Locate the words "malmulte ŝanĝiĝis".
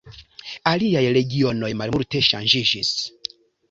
1.85-2.95